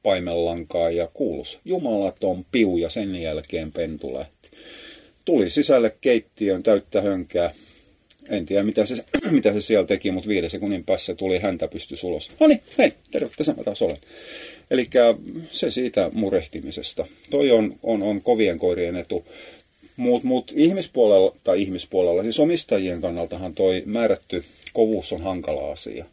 paimellankaa 0.03 0.89
ja 0.89 1.09
kuulus 1.13 1.59
jumalaton 1.65 2.45
piu 2.51 2.77
ja 2.77 2.89
sen 2.89 3.15
jälkeen 3.15 3.71
pentu 3.71 4.13
lähti. 4.13 4.49
Tuli 5.25 5.49
sisälle 5.49 5.95
keittiön 6.01 6.63
täyttä 6.63 7.01
hönkää. 7.01 7.53
En 8.29 8.45
tiedä 8.45 8.63
mitä 8.63 8.85
se, 8.85 9.05
mitä 9.31 9.53
se 9.53 9.61
siellä 9.61 9.87
teki, 9.87 10.11
mutta 10.11 10.29
viiden 10.29 10.49
sekunnin 10.49 10.83
päässä 10.83 11.15
tuli 11.15 11.39
häntä 11.39 11.67
pysty 11.67 11.95
ulos. 12.03 12.31
No 12.39 12.47
niin, 12.47 12.61
hei, 12.77 12.93
terve, 13.11 13.29
tässä 13.37 13.53
mä 13.53 13.63
taas 13.63 13.81
olen. 13.81 13.97
Eli 14.71 14.89
se 15.51 15.71
siitä 15.71 16.09
murehtimisesta. 16.13 17.05
Toi 17.29 17.51
on, 17.51 17.75
on, 17.83 18.03
on 18.03 18.21
kovien 18.21 18.59
koirien 18.59 18.95
etu. 18.95 19.25
Mutta 19.99 20.27
mut 20.27 20.53
ihmispuolella, 20.55 21.35
tai 21.43 21.61
ihmispuolella, 21.61 22.23
siis 22.23 22.39
omistajien 22.39 23.01
kannaltahan 23.01 23.55
toi 23.55 23.83
määrätty 23.85 24.43
kovuus 24.73 25.13
on 25.13 25.21
hankala 25.21 25.71
asia. 25.71 26.05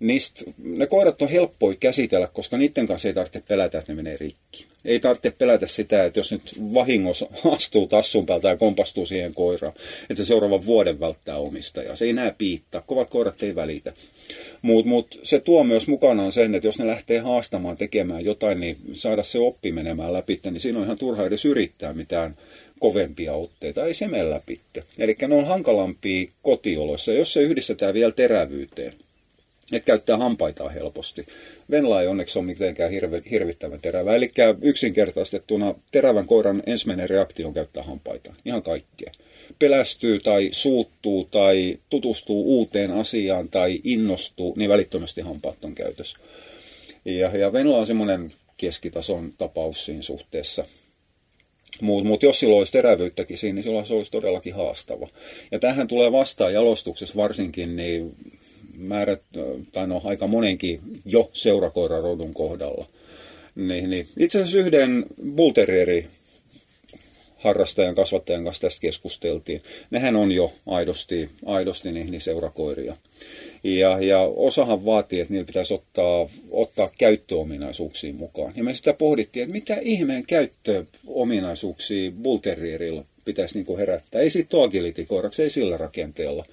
Niistä, 0.00 0.44
ne 0.58 0.86
koirat 0.86 1.22
on 1.22 1.28
helppoi 1.28 1.76
käsitellä, 1.80 2.28
koska 2.32 2.56
niiden 2.56 2.86
kanssa 2.86 3.08
ei 3.08 3.14
tarvitse 3.14 3.42
pelätä, 3.48 3.78
että 3.78 3.92
ne 3.92 3.96
menee 3.96 4.16
rikki. 4.16 4.66
Ei 4.84 5.00
tarvitse 5.00 5.30
pelätä 5.30 5.66
sitä, 5.66 6.04
että 6.04 6.20
jos 6.20 6.32
nyt 6.32 6.42
vahingossa 6.74 7.26
astuu 7.56 7.86
tassun 7.86 8.26
päältä 8.26 8.48
ja 8.48 8.56
kompastuu 8.56 9.06
siihen 9.06 9.34
koiraan, 9.34 9.74
että 10.10 10.24
se 10.24 10.24
seuraavan 10.24 10.66
vuoden 10.66 11.00
välttää 11.00 11.36
omistajaa. 11.36 11.96
Se 11.96 12.04
ei 12.04 12.12
näe 12.12 12.34
piittaa, 12.38 12.80
kovat 12.86 13.10
koirat 13.10 13.42
ei 13.42 13.54
välitä. 13.54 13.92
Mutta 14.62 14.88
mut 14.88 15.20
se 15.22 15.40
tuo 15.40 15.64
myös 15.64 15.88
mukanaan 15.88 16.32
sen, 16.32 16.54
että 16.54 16.68
jos 16.68 16.78
ne 16.78 16.86
lähtee 16.86 17.18
haastamaan 17.18 17.76
tekemään 17.76 18.24
jotain, 18.24 18.60
niin 18.60 18.76
saada 18.92 19.22
se 19.22 19.38
oppi 19.38 19.72
menemään 19.72 20.12
läpi, 20.12 20.40
niin 20.44 20.60
siinä 20.60 20.78
on 20.78 20.84
ihan 20.84 20.98
turha 20.98 21.26
edes 21.26 21.44
yrittää 21.44 21.92
mitään 21.92 22.36
kovempia 22.78 23.32
otteita, 23.32 23.86
ei 23.86 23.94
se 23.94 24.08
mene 24.08 24.30
läpi. 24.30 24.60
Eli 24.98 25.16
ne 25.28 25.34
on 25.34 25.46
hankalampia 25.46 26.30
kotioloissa, 26.42 27.12
jos 27.12 27.32
se 27.32 27.40
yhdistetään 27.40 27.94
vielä 27.94 28.12
terävyyteen, 28.12 28.94
että 29.72 29.86
käyttää 29.86 30.16
hampaitaan 30.16 30.74
helposti. 30.74 31.26
Venla 31.70 32.00
ei 32.00 32.06
onneksi 32.06 32.38
ole 32.38 32.46
mitenkään 32.46 32.90
hirve, 32.90 33.22
hirvittävän 33.30 33.80
terävä. 33.80 34.14
Eli 34.14 34.32
yksinkertaistettuna 34.62 35.74
terävän 35.90 36.26
koiran 36.26 36.62
ensimmäinen 36.66 37.10
reaktio 37.10 37.46
on 37.48 37.54
käyttää 37.54 37.82
hampaita. 37.82 38.34
Ihan 38.44 38.62
kaikkea. 38.62 39.12
Pelästyy 39.58 40.20
tai 40.20 40.48
suuttuu 40.52 41.24
tai 41.24 41.78
tutustuu 41.90 42.58
uuteen 42.58 42.90
asiaan 42.90 43.48
tai 43.48 43.80
innostuu, 43.84 44.54
niin 44.56 44.70
välittömästi 44.70 45.20
hampaat 45.20 45.64
on 45.64 45.74
käytössä. 45.74 46.18
Ja, 47.04 47.36
ja 47.36 47.52
Venla 47.52 47.78
on 47.78 47.86
semmoinen 47.86 48.32
keskitason 48.56 49.32
tapaus 49.38 49.84
siinä 49.84 50.02
suhteessa. 50.02 50.64
Mutta 51.80 52.08
mut 52.08 52.22
jos 52.22 52.40
sillä 52.40 52.56
olisi 52.56 52.72
terävyyttäkin 52.72 53.38
siinä, 53.38 53.54
niin 53.54 53.62
silloin 53.62 53.86
se 53.86 53.94
olisi 53.94 54.10
todellakin 54.10 54.54
haastava. 54.54 55.08
Ja 55.52 55.58
tähän 55.58 55.88
tulee 55.88 56.12
vastaan 56.12 56.54
jalostuksessa 56.54 57.16
varsinkin 57.16 57.76
niin 57.76 58.14
määrät, 58.76 59.22
tai 59.72 59.86
no 59.86 60.00
aika 60.04 60.26
monenkin 60.26 60.80
jo 61.04 61.30
seurakoirarodun 61.32 62.34
kohdalla. 62.34 62.86
Niin, 63.54 63.90
niin. 63.90 64.08
Itse 64.18 64.38
asiassa 64.38 64.58
yhden 64.58 65.06
bulterieri 65.36 66.06
harrastajan, 67.36 67.94
kasvattajan 67.94 68.44
kanssa 68.44 68.60
tästä 68.60 68.80
keskusteltiin. 68.80 69.62
Nehän 69.90 70.16
on 70.16 70.32
jo 70.32 70.52
aidosti, 70.66 71.30
aidosti 71.46 71.92
niin, 71.92 72.10
niin 72.10 72.20
seurakoiria. 72.20 72.96
Ja, 73.64 73.98
ja 74.00 74.20
osahan 74.20 74.84
vaatii, 74.84 75.20
että 75.20 75.34
niillä 75.34 75.46
pitäisi 75.46 75.74
ottaa, 75.74 76.28
ottaa 76.50 76.90
käyttöominaisuuksiin 76.98 78.14
mukaan. 78.14 78.52
Ja 78.56 78.64
me 78.64 78.74
sitä 78.74 78.92
pohdittiin, 78.92 79.42
että 79.42 79.52
mitä 79.52 79.76
ihmeen 79.82 80.26
käyttöominaisuuksia 80.26 82.10
Bull 82.22 82.38
Terrierilla 82.38 83.04
pitäisi 83.24 83.54
niin 83.54 83.66
kuin 83.66 83.78
herättää. 83.78 84.20
Ei 84.20 84.30
siitä 84.30 84.62
agility 84.62 85.06
ei 85.42 85.50
sillä 85.50 85.76
rakenteella. 85.76 86.44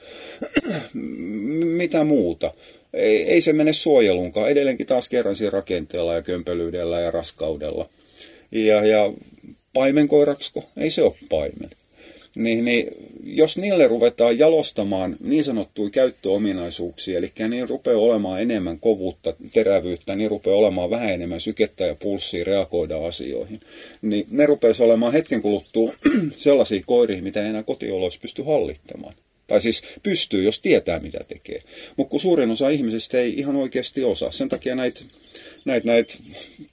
mitä 1.82 2.04
muuta? 2.04 2.54
Ei, 2.94 3.24
ei 3.24 3.42
se 3.42 3.54
mene 3.54 3.74
suojeluunkaan. 3.74 4.50
Edelleenkin 4.50 4.88
taas 4.88 5.10
kerran 5.10 5.36
siinä 5.36 5.50
rakenteella 5.50 6.14
ja 6.14 6.22
kömpelyydellä 6.22 7.00
ja 7.00 7.12
raskaudella. 7.12 7.90
Ja, 8.52 8.86
ja 8.86 9.14
paimenkoiraksko? 9.74 10.64
Ei 10.78 10.90
se 10.90 11.04
ole 11.04 11.16
paimen 11.30 11.70
niin, 12.36 12.66
niin 12.66 12.88
jos 13.24 13.58
niille 13.58 13.88
ruvetaan 13.88 14.40
jalostamaan 14.40 15.18
niin 15.20 15.44
sanottuja 15.44 15.90
käyttöominaisuuksia, 15.90 17.18
eli 17.18 17.32
niin 17.50 17.70
rupeaa 17.70 17.98
olemaan 17.98 18.42
enemmän 18.42 18.80
kovuutta, 18.80 19.34
terävyyttä, 19.54 20.16
niin 20.16 20.30
rupeaa 20.30 20.58
olemaan 20.58 20.90
vähän 20.90 21.14
enemmän 21.14 21.42
sykettä 21.42 21.86
ja 21.86 21.96
pulssia 21.96 22.44
reagoida 22.44 23.06
asioihin, 23.06 23.60
niin 24.02 24.28
ne 24.32 24.46
rupeaisi 24.46 24.84
olemaan 24.84 25.14
hetken 25.14 25.42
kuluttua 25.42 25.94
sellaisia 26.38 26.84
koiria, 26.86 27.22
mitä 27.22 27.44
ei 27.44 27.50
enää 27.50 27.64
kotioloissa 27.64 28.22
pysty 28.22 28.44
hallittamaan. 28.44 29.14
Tai 29.48 29.62
siis 29.62 29.84
pystyy, 30.04 30.44
jos 30.44 30.62
tietää, 30.62 31.00
mitä 31.00 31.20
tekee. 31.28 31.62
Mutta 31.98 32.12
kun 32.12 32.20
suurin 32.20 32.52
osa 32.52 32.70
ihmisistä 32.70 33.20
ei 33.20 33.34
ihan 33.40 33.56
oikeasti 33.56 34.04
osaa. 34.04 34.32
Sen 34.32 34.50
takia 34.50 34.76
näitä 34.76 35.02
näit, 35.66 35.84
näit 35.84 36.18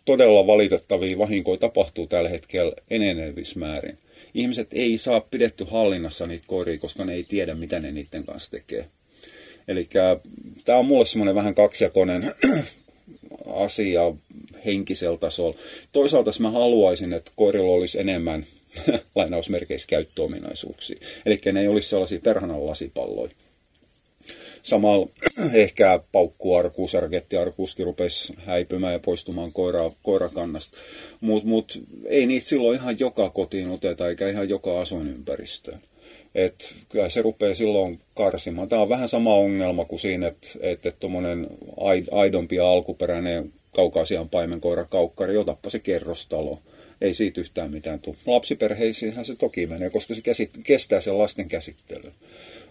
todella 0.04 0.46
valitettavia 0.46 1.18
vahinkoja 1.18 1.58
tapahtuu 1.58 2.06
tällä 2.06 2.28
hetkellä 2.28 2.72
enenevissä 2.90 3.58
määrin 3.58 3.98
ihmiset 4.34 4.68
ei 4.72 4.98
saa 4.98 5.20
pidetty 5.20 5.64
hallinnassa 5.70 6.26
niitä 6.26 6.44
koiria, 6.46 6.78
koska 6.78 7.04
ne 7.04 7.14
ei 7.14 7.24
tiedä, 7.24 7.54
mitä 7.54 7.80
ne 7.80 7.92
niiden 7.92 8.24
kanssa 8.24 8.50
tekee. 8.50 8.88
Eli 9.68 9.88
tämä 10.64 10.78
on 10.78 10.86
mulle 10.86 11.06
semmoinen 11.06 11.34
vähän 11.34 11.54
kaksijakoinen 11.54 12.34
asia 13.46 14.00
henkisellä 14.64 15.18
tasolla. 15.18 15.58
Toisaalta 15.92 16.30
mä 16.40 16.50
haluaisin, 16.50 17.14
että 17.14 17.30
koirilla 17.36 17.72
olisi 17.72 18.00
enemmän 18.00 18.46
lainausmerkeissä 19.14 19.88
käyttöominaisuuksia. 19.88 20.98
Eli 21.26 21.40
ne 21.52 21.60
ei 21.60 21.68
olisi 21.68 21.88
sellaisia 21.88 22.20
perhanan 22.24 22.66
lasipalloja 22.66 23.32
samalla 24.62 25.08
ehkä 25.52 26.00
paukkuarkuus, 26.12 26.94
ragettiarkuuskin 26.94 27.86
rupesi 27.86 28.34
häipymään 28.38 28.92
ja 28.92 28.98
poistumaan 28.98 29.52
koira, 29.52 29.90
koirakannasta. 30.02 30.78
Mutta 31.20 31.48
mut, 31.48 31.82
ei 32.06 32.26
niitä 32.26 32.48
silloin 32.48 32.78
ihan 32.78 32.98
joka 32.98 33.30
kotiin 33.30 33.68
oteta, 33.68 34.08
eikä 34.08 34.28
ihan 34.28 34.48
joka 34.48 34.80
asuinympäristöön. 34.80 35.80
Et 36.34 36.74
kyllä 36.88 37.08
se 37.08 37.22
rupeaa 37.22 37.54
silloin 37.54 38.00
karsimaan. 38.14 38.68
Tämä 38.68 38.82
on 38.82 38.88
vähän 38.88 39.08
sama 39.08 39.34
ongelma 39.34 39.84
kuin 39.84 40.00
siinä, 40.00 40.26
että 40.26 40.48
et, 40.88 41.00
tuommoinen 41.00 41.46
aidompi 42.10 42.56
ja 42.56 42.68
alkuperäinen 42.68 43.52
kaukaasian 43.74 44.28
paimenkoira 44.28 44.84
kaukkari, 44.84 45.36
otappa 45.36 45.70
se 45.70 45.78
kerrostalo. 45.78 46.58
Ei 47.00 47.14
siitä 47.14 47.40
yhtään 47.40 47.70
mitään 47.70 48.00
tule. 48.00 48.16
Lapsiperheisiinhän 48.26 49.24
se 49.24 49.36
toki 49.36 49.66
menee, 49.66 49.90
koska 49.90 50.14
se 50.14 50.20
käsit, 50.20 50.50
kestää 50.62 51.00
sen 51.00 51.18
lasten 51.18 51.48
käsittelyn. 51.48 52.12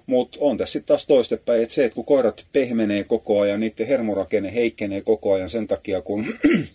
Mutta 0.05 0.38
on 0.41 0.58
tässä 0.58 0.74
sitten 0.74 0.88
taas 0.88 1.08
toistepäin, 1.08 1.63
että 1.63 1.75
se, 1.75 1.86
että 1.86 1.96
kun 1.96 2.05
koirat 2.05 2.46
pehmenee 2.53 3.03
koko 3.03 3.39
ajan, 3.39 3.60
niiden 3.60 3.88
hermorakenne 3.88 4.53
heikkenee 4.53 5.01
koko 5.01 5.34
ajan 5.34 5.50
sen 5.50 5.67
takia, 5.67 6.01
kun 6.01 6.25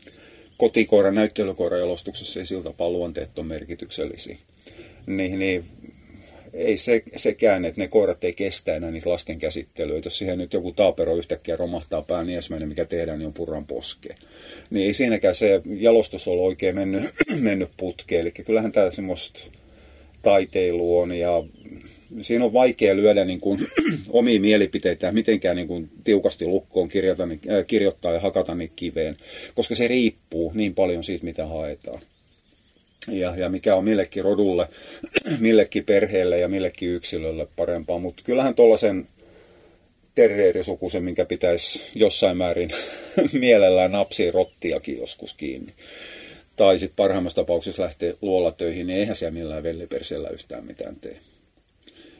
kotikoiran 0.56 1.14
näyttelykoiran 1.14 1.80
jalostuksessa 1.80 2.40
ei 2.40 2.46
sillä 2.46 2.62
tapaa 2.62 2.90
luonteet 2.90 3.38
ole 3.38 3.46
merkityksellisiä. 3.46 4.36
Niin, 5.06 5.38
niin 5.38 5.64
ei 6.56 6.78
se, 6.78 7.02
sekään, 7.16 7.64
että 7.64 7.80
ne 7.80 7.88
koirat 7.88 8.24
ei 8.24 8.32
kestä 8.32 8.74
enää 8.74 8.90
niitä 8.90 9.10
lasten 9.10 9.38
käsittelyä. 9.38 10.00
Jos 10.04 10.18
siihen 10.18 10.38
nyt 10.38 10.52
joku 10.52 10.72
taapero 10.72 11.16
yhtäkkiä 11.16 11.56
romahtaa 11.56 12.02
pään, 12.02 12.26
niin 12.26 12.36
ensimmäinen 12.36 12.68
mikä 12.68 12.84
tehdään, 12.84 13.18
niin 13.18 13.26
on 13.26 13.32
purran 13.32 13.66
poske. 13.66 14.14
Niin 14.70 14.86
ei 14.86 14.94
siinäkään 14.94 15.34
se 15.34 15.62
jalostus 15.78 16.28
ole 16.28 16.42
oikein 16.42 16.74
mennyt, 16.74 17.04
mennyt 17.40 17.70
putkeen. 17.76 18.20
Eli 18.20 18.30
kyllähän 18.30 18.72
tämä 18.72 18.90
semmoista 18.90 19.44
taiteilu 20.22 20.98
on 20.98 21.12
ja 21.12 21.44
siinä 22.22 22.44
on 22.44 22.52
vaikea 22.52 22.96
lyödä 22.96 23.24
niin 23.24 23.40
kuin, 23.40 23.68
omia 24.08 24.40
mielipiteitä 24.40 25.12
mitenkään 25.12 25.56
niin 25.56 25.68
kuin, 25.68 25.90
tiukasti 26.04 26.46
lukkoon 26.46 26.88
kirjoita, 26.88 27.22
äh, 27.22 27.66
kirjoittaa 27.66 28.12
ja 28.12 28.20
hakata 28.20 28.54
niitä 28.54 28.72
kiveen, 28.76 29.16
koska 29.54 29.74
se 29.74 29.88
riippuu 29.88 30.52
niin 30.54 30.74
paljon 30.74 31.04
siitä, 31.04 31.24
mitä 31.24 31.46
haetaan. 31.46 32.00
ja, 33.08 33.36
ja 33.36 33.48
mikä 33.48 33.74
on 33.74 33.84
millekin 33.84 34.24
rodulle, 34.24 34.68
millekin 35.38 35.84
perheelle 35.84 36.38
ja 36.38 36.48
millekin 36.48 36.88
yksilölle 36.88 37.48
parempaa. 37.56 37.98
Mutta 37.98 38.22
kyllähän 38.26 38.54
tuollaisen 38.54 39.06
terrierisukusen, 40.14 41.04
minkä 41.04 41.24
pitäisi 41.24 41.82
jossain 41.94 42.36
määrin 42.36 42.70
mielellään 43.32 43.92
napsia 43.92 44.32
rottiakin 44.32 44.98
joskus 44.98 45.34
kiinni. 45.34 45.72
Tai 46.56 46.78
sitten 46.78 46.96
parhaimmassa 46.96 47.42
tapauksessa 47.42 47.82
lähteä 47.82 48.14
luolatöihin, 48.22 48.86
niin 48.86 48.98
eihän 48.98 49.16
siellä 49.16 49.38
millään 49.38 49.62
vellipersellä 49.62 50.28
yhtään 50.28 50.66
mitään 50.66 50.96
tee. 50.96 51.16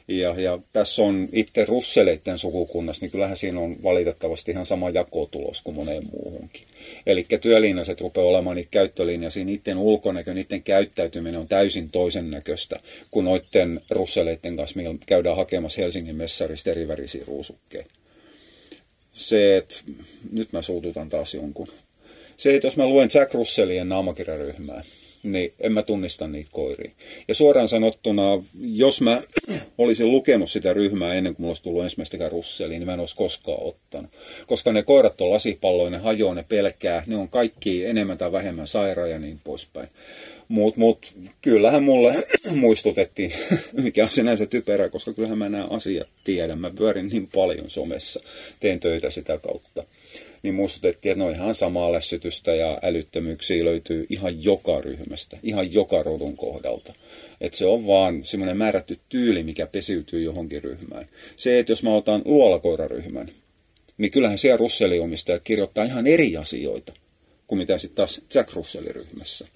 Ja, 0.09 0.41
ja 0.41 0.59
tässä 0.73 1.03
on 1.03 1.29
itse 1.33 1.65
russeleiden 1.65 2.39
sukukunnassa, 2.39 3.05
niin 3.05 3.11
kyllähän 3.11 3.37
siinä 3.37 3.61
on 3.61 3.83
valitettavasti 3.83 4.51
ihan 4.53 4.67
sama 4.67 4.91
jakotulos 4.91 5.63
kuin 5.63 5.75
moneen 5.75 6.03
muuhunkin. 6.13 6.63
Eli 7.07 7.27
työlinjaset 7.41 8.01
rupeaa 8.01 8.27
olemaan 8.27 8.57
niitä 8.57 8.71
käyttölinjaisia, 8.71 9.45
niiden 9.45 9.79
ulkonäkö, 9.79 10.35
niiden 10.35 10.63
käyttäytyminen 10.63 11.41
on 11.41 11.49
täysin 11.49 11.91
toisen 11.91 12.31
näköistä 12.31 12.81
kuin 13.11 13.25
noiden 13.25 13.81
russeleiden 13.91 14.57
kanssa, 14.57 14.77
millä 14.77 14.95
käydään 15.07 15.37
hakemassa 15.37 15.81
Helsingin 15.81 16.17
messarista 16.17 16.71
eri 16.71 16.89
värisiä 16.89 17.25
ruusukkeja. 17.27 17.87
Se, 19.13 19.57
että 19.57 19.75
nyt 20.33 20.53
mä 20.53 20.63
suututan 20.63 21.09
taas 21.09 21.35
jonkun. 21.35 21.69
Se, 22.37 22.55
että 22.55 22.67
jos 22.67 22.77
mä 22.77 22.87
luen 22.87 23.11
Jack 23.15 23.35
Russellien 23.35 23.89
naamakirjaryhmää, 23.89 24.83
niin 25.31 25.53
en 25.61 25.73
mä 25.73 25.83
tunnista 25.83 26.29
niitä 26.29 26.51
koiria. 26.53 26.91
Ja 27.29 27.35
suoraan 27.35 27.69
sanottuna, 27.69 28.23
jos 28.61 29.01
mä 29.01 29.23
olisin 29.79 30.11
lukenut 30.11 30.51
sitä 30.51 30.73
ryhmää 30.73 31.15
ennen 31.15 31.35
kuin 31.35 31.43
mulla 31.43 31.51
olisi 31.51 31.63
tullut 31.63 31.83
ensimmäistäkään 31.83 32.33
russeliin, 32.33 32.81
niin 32.81 32.87
mä 32.87 32.95
en 32.95 33.01
olisi 33.01 33.17
koskaan 33.17 33.63
ottanut. 33.63 34.11
Koska 34.47 34.73
ne 34.73 34.83
koirat 34.83 35.21
on 35.21 35.31
lasipalloja, 35.31 35.91
ne 35.91 35.99
hajoaa, 35.99 36.35
ne 36.35 36.45
pelkää, 36.49 37.03
ne 37.07 37.17
on 37.17 37.29
kaikki 37.29 37.85
enemmän 37.85 38.19
tai 38.19 38.33
vähemmän 38.33 38.67
sairaan 38.67 39.11
ja 39.11 39.19
niin 39.19 39.41
poispäin. 39.45 39.89
Mutta 40.49 40.81
mut, 40.81 41.15
kyllähän 41.43 41.83
mulle 41.83 42.15
muistutettiin, 42.55 43.33
mikä 43.83 44.05
on 44.05 44.11
sinänsä 44.11 44.47
typerä, 44.47 44.89
koska 44.89 45.13
kyllähän 45.13 45.39
mä 45.39 45.49
nämä 45.49 45.67
asiat 45.71 46.09
tiedän. 46.25 46.59
Mä 46.59 46.71
pyörin 46.71 47.07
niin 47.07 47.29
paljon 47.35 47.71
somessa, 47.71 48.21
teen 48.61 48.81
töitä 48.81 49.11
sitä 49.11 49.39
kautta 49.39 49.85
niin 50.47 50.55
muistutettiin, 50.55 51.13
että 51.13 51.25
no 51.25 51.31
ihan 51.31 51.55
samaa 51.55 51.93
lässytystä 51.93 52.55
ja 52.55 52.79
älyttömyyksiä 52.83 53.65
löytyy 53.65 54.07
ihan 54.11 54.45
joka 54.45 54.81
ryhmästä, 54.81 55.39
ihan 55.43 55.73
joka 55.73 56.03
rodun 56.03 56.37
kohdalta. 56.37 56.95
Että 57.41 57.59
se 57.59 57.67
on 57.67 57.87
vaan 57.87 58.25
semmoinen 58.25 58.57
määrätty 58.57 58.99
tyyli, 59.09 59.43
mikä 59.43 59.67
pesiytyy 59.67 60.23
johonkin 60.23 60.63
ryhmään. 60.63 61.09
Se, 61.37 61.59
että 61.59 61.73
jos 61.73 61.83
mä 61.83 61.95
otan 61.95 62.23
luolakoiraryhmän, 62.25 63.31
niin 63.99 64.11
kyllähän 64.11 64.39
siellä 64.39 64.57
Russelliomistajat 64.57 65.43
kirjoittaa 65.45 65.85
ihan 65.85 66.07
eri 66.07 66.37
asioita 66.37 66.93
kuin 67.47 67.59
mitä 67.59 67.79
sitten 67.79 67.97
taas 67.97 68.21
Jack 68.35 68.53
Russell-ryhmässä. 68.53 69.49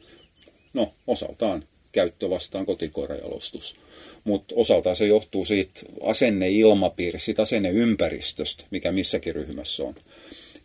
No, 0.72 0.92
osaltaan 1.06 1.64
käyttö 1.92 2.30
vastaan 2.30 2.66
kotikoirajalostus. 2.66 3.76
Mutta 4.24 4.54
osaltaan 4.56 4.96
se 4.96 5.06
johtuu 5.06 5.44
siitä 5.44 5.80
asenneilmapiiristä, 6.02 7.24
siitä 7.24 7.42
asenneympäristöstä, 7.42 8.64
mikä 8.70 8.92
missäkin 8.92 9.34
ryhmässä 9.34 9.82
on. 9.82 9.94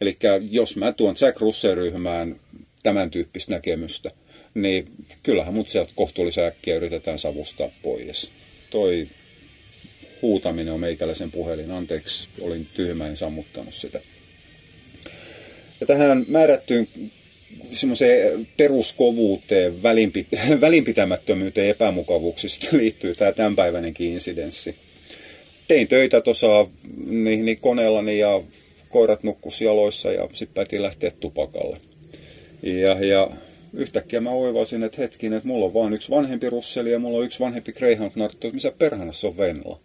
Eli 0.01 0.17
jos 0.51 0.77
mä 0.77 0.91
tuon 0.91 1.15
Jack 1.21 1.41
Russell-ryhmään 1.41 2.39
tämän 2.83 3.11
tyyppistä 3.11 3.51
näkemystä, 3.51 4.11
niin 4.53 4.87
kyllähän 5.23 5.53
mut 5.53 5.69
sieltä 5.69 5.91
kohtuullisen 5.95 6.45
äkkiä 6.45 6.75
yritetään 6.75 7.19
savustaa 7.19 7.69
pois. 7.83 8.31
Toi 8.69 9.07
huutaminen 10.21 10.73
on 10.73 10.79
meikäläisen 10.79 11.31
puhelin. 11.31 11.71
Anteeksi, 11.71 12.27
olin 12.41 12.67
tyhmä, 12.73 13.07
en 13.07 13.17
sammuttanut 13.17 13.73
sitä. 13.73 13.99
Ja 15.81 15.87
tähän 15.87 16.25
määrättyyn 16.27 16.87
semmoiseen 17.73 18.47
peruskovuuteen, 18.57 19.83
välinpi, 19.83 20.27
välinpitämättömyyteen 20.61 21.69
epämukavuuksista 21.69 22.67
liittyy 22.71 23.15
tämä 23.15 23.31
tämänpäiväinenkin 23.31 24.13
insidenssi. 24.13 24.75
Tein 25.67 25.87
töitä 25.87 26.21
tuossa 26.21 26.67
niin, 27.05 27.45
niin 27.45 27.59
koneellani 27.59 28.19
ja 28.19 28.41
koirat 28.89 29.23
nukkus 29.23 29.61
jaloissa 29.61 30.11
ja 30.11 30.29
sitten 30.33 30.55
päätin 30.55 30.81
lähteä 30.81 31.11
tupakalle. 31.19 31.77
Ja, 32.63 33.05
ja 33.05 33.29
yhtäkkiä 33.73 34.21
mä 34.21 34.29
oivasin, 34.29 34.83
että 34.83 35.01
hetkinen, 35.01 35.37
että 35.37 35.47
mulla 35.47 35.65
on 35.65 35.73
vain 35.73 35.93
yksi 35.93 36.09
vanhempi 36.09 36.49
russeli 36.49 36.91
ja 36.91 36.99
mulla 36.99 37.17
on 37.17 37.25
yksi 37.25 37.39
vanhempi 37.39 37.71
Greyhound-narttu, 37.71 38.51
missä 38.51 38.71
perhanassa 38.71 39.27
on 39.27 39.37
Venla. 39.37 39.79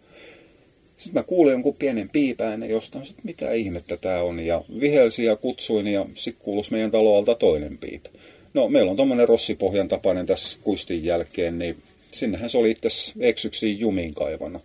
Sitten 0.97 1.19
mä 1.19 1.23
kuulin 1.23 1.51
jonkun 1.51 1.75
pienen 1.75 2.09
piipään 2.09 2.69
jostain, 2.69 3.05
että 3.09 3.21
mitä 3.23 3.51
ihmettä 3.51 3.97
tämä 3.97 4.21
on. 4.21 4.39
Ja 4.39 4.63
vihelsin 4.79 5.25
ja 5.25 5.35
kutsuin 5.35 5.87
ja 5.87 6.05
sitten 6.13 6.43
kuuluisi 6.43 6.71
meidän 6.71 6.91
taloalta 6.91 7.35
toinen 7.35 7.77
piip. 7.77 8.05
No 8.53 8.69
meillä 8.69 8.91
on 8.91 8.95
tuommoinen 8.95 9.27
rossipohjan 9.27 9.87
tapainen 9.87 10.25
tässä 10.25 10.59
kuistin 10.61 11.05
jälkeen, 11.05 11.57
niin 11.57 11.77
sinnehän 12.11 12.49
se 12.49 12.57
oli 12.57 12.71
itse 12.71 12.87
eksyksiin 13.19 13.79
jumiin 13.79 14.13
kaivana. 14.13 14.59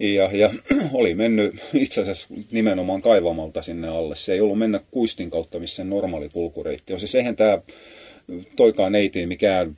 Ja, 0.00 0.30
ja 0.32 0.50
oli 0.92 1.14
mennyt 1.14 1.54
itse 1.74 2.00
asiassa 2.00 2.28
nimenomaan 2.50 3.02
kaivamalta 3.02 3.62
sinne 3.62 3.88
alle. 3.88 4.16
Se 4.16 4.32
ei 4.32 4.40
ollut 4.40 4.58
mennä 4.58 4.80
kuistin 4.90 5.30
kautta, 5.30 5.58
missä 5.58 5.84
normaali 5.84 6.28
kulkureitti 6.28 6.92
on. 6.92 7.00
Siis 7.00 7.14
eihän 7.14 7.36
tämä 7.36 7.58
toikaan 8.56 8.92
neiti 8.92 9.26
mikään 9.26 9.76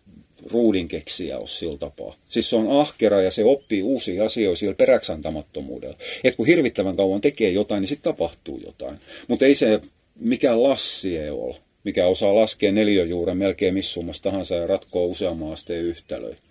ruudin 0.50 0.88
keksiä 0.88 1.38
ole 1.38 1.46
sillä 1.46 1.78
tapaa. 1.78 2.16
Siis 2.28 2.50
se 2.50 2.56
on 2.56 2.80
ahkera 2.80 3.22
ja 3.22 3.30
se 3.30 3.44
oppii 3.44 3.82
uusia 3.82 4.24
asioita 4.24 4.58
sillä 4.58 4.74
peräksantamattomuudella. 4.74 5.96
Et 6.24 6.36
kun 6.36 6.46
hirvittävän 6.46 6.96
kauan 6.96 7.20
tekee 7.20 7.50
jotain, 7.50 7.80
niin 7.80 7.88
sitten 7.88 8.12
tapahtuu 8.12 8.60
jotain. 8.64 8.98
Mutta 9.28 9.46
ei 9.46 9.54
se 9.54 9.80
mikään 10.14 10.62
lassi 10.62 11.18
ei 11.18 11.30
ole, 11.30 11.56
mikä 11.84 12.06
osaa 12.06 12.34
laskea 12.34 12.72
neljöjuuren 12.72 13.36
melkein 13.36 13.74
missummasta 13.74 14.30
tahansa 14.30 14.54
ja 14.54 14.66
ratkoa 14.66 15.02
useamman 15.06 15.52
asteen 15.52 15.84
yhtälöitä. 15.84 16.42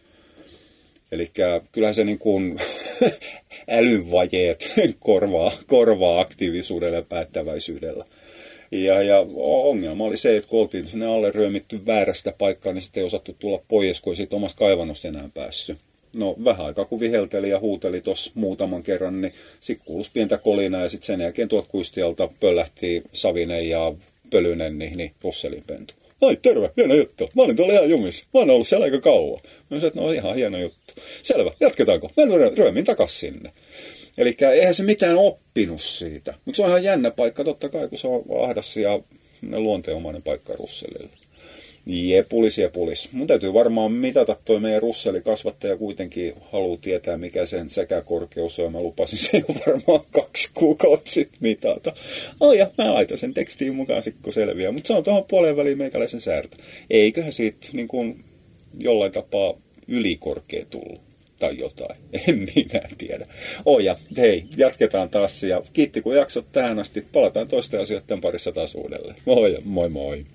Eli 1.12 1.31
kyllähän 1.71 1.95
se 1.95 2.03
niin 2.03 2.19
kuin 2.19 2.60
älynvajeet 3.77 4.69
korvaa, 4.99 5.51
korvaa 5.67 6.19
aktiivisuudella 6.19 6.95
ja 6.95 7.03
päättäväisyydellä. 7.09 8.05
Ja, 8.71 9.01
ja 9.01 9.25
ongelma 9.37 10.03
oli 10.03 10.17
se, 10.17 10.37
että 10.37 10.49
kun 10.49 10.59
oltiin 10.59 10.87
sinne 10.87 11.05
alle 11.05 11.31
ryömitty 11.31 11.85
väärästä 11.85 12.33
paikkaa, 12.37 12.73
niin 12.73 12.81
sitten 12.81 13.01
ei 13.01 13.05
osattu 13.05 13.35
tulla 13.39 13.61
pois, 13.67 14.01
kun 14.01 14.13
ei 14.13 14.17
siitä 14.17 14.35
omasta 14.35 14.59
kaivannosta 14.59 15.07
enää 15.07 15.29
päässyt. 15.33 15.77
No 16.15 16.35
vähän 16.45 16.65
aikaa 16.65 16.85
kun 16.85 16.99
vihelteli 16.99 17.49
ja 17.49 17.59
huuteli 17.59 18.01
tuossa 18.01 18.31
muutaman 18.35 18.83
kerran, 18.83 19.21
niin 19.21 19.33
sitten 19.59 19.85
kuulusi 19.85 20.11
pientä 20.13 20.37
kolinaa 20.37 20.81
ja 20.81 20.89
sitten 20.89 21.07
sen 21.07 21.21
jälkeen 21.21 21.47
tuot 21.47 21.67
kuistialta 21.67 22.29
pöllähti 22.39 23.03
Savinen 23.13 23.69
ja 23.69 23.93
Pölynen, 24.29 24.79
niin, 24.79 24.97
niin 24.97 25.11
Russelin 25.23 25.63
pentu. 25.67 25.93
Ai 26.21 26.38
terve, 26.41 26.71
hieno 26.77 26.95
juttu. 26.95 27.29
Mä 27.36 27.41
olin 27.41 27.55
tuolla 27.55 27.73
ihan 27.73 27.89
jumissa. 27.89 28.25
Mä 28.34 28.39
oon 28.39 28.49
ollut 28.49 28.67
siellä 28.67 28.84
aika 28.84 28.99
kauan. 28.99 29.41
Mä 29.43 29.79
sanoin, 29.79 29.88
että 29.88 30.01
no 30.01 30.12
ihan 30.12 30.36
hieno 30.36 30.57
juttu. 30.57 30.93
Selvä, 31.23 31.51
jatketaanko? 31.60 32.12
Mä 32.17 32.23
ryömin 32.57 32.86
takas 32.86 33.19
sinne. 33.19 33.53
Eli 34.17 34.38
eihän 34.53 34.75
se 34.75 34.84
mitään 34.84 35.17
oppinut 35.17 35.81
siitä. 35.81 36.34
Mutta 36.45 36.57
se 36.57 36.63
on 36.63 36.69
ihan 36.69 36.84
jännä 36.84 37.12
paikka 37.12 37.43
totta 37.43 37.69
kai, 37.69 37.88
kun 37.88 37.97
se 37.97 38.07
on 38.07 38.23
ahdas 38.43 38.77
ja 38.77 38.99
luonteenomainen 39.41 40.23
paikka 40.23 40.53
Russelille. 40.55 41.20
Jepulis, 41.85 42.57
jepulis. 42.57 43.11
Mun 43.11 43.27
täytyy 43.27 43.53
varmaan 43.53 43.91
mitata 43.91 44.37
toi 44.45 44.59
meidän 44.59 44.81
russelikasvattaja 44.81 45.77
kuitenkin 45.77 46.33
haluaa 46.51 46.77
tietää, 46.81 47.17
mikä 47.17 47.45
sen 47.45 47.69
sekä 47.69 48.01
korkeus 48.01 48.59
on. 48.59 48.71
Mä 48.71 48.81
lupasin 48.81 49.19
sen 49.19 49.43
jo 49.49 49.55
varmaan 49.67 50.01
kaksi 50.11 50.51
kuukautta 50.53 51.11
sitten 51.11 51.37
mitata. 51.41 51.93
Oh 52.39 52.53
ja, 52.53 52.71
mä 52.77 52.93
laitan 52.93 53.17
sen 53.17 53.33
tekstiin 53.33 53.75
mukaan 53.75 54.03
sitten, 54.03 54.23
kun 54.23 54.33
selviää. 54.33 54.71
Mutta 54.71 54.87
se 54.87 54.93
on 54.93 55.03
tuohon 55.03 55.25
puoleen 55.29 55.57
väliin 55.57 55.77
meikäläisen 55.77 56.21
säärtä. 56.21 56.57
Eiköhän 56.89 57.33
siitä 57.33 57.67
niin 57.73 57.87
kuin, 57.87 58.23
jollain 58.79 59.11
tapaa 59.11 59.53
ylikorkea 59.87 60.65
tullut 60.69 61.01
tai 61.39 61.57
jotain. 61.59 61.99
En 62.27 62.47
minä 62.55 62.81
tiedä. 62.97 63.27
Oh 63.65 63.79
ja 63.79 63.97
hei, 64.17 64.45
jatketaan 64.57 65.09
taas 65.09 65.43
ja 65.43 65.61
kiitti 65.73 66.01
kun 66.01 66.15
jaksot 66.15 66.45
tähän 66.51 66.79
asti. 66.79 67.01
Palataan 67.01 67.47
toisten 67.47 67.81
asioiden 67.81 68.21
parissa 68.21 68.51
taas 68.51 68.75
uudelleen. 68.75 69.15
Moi 69.25 69.57
moi 69.63 69.89
moi. 69.89 70.25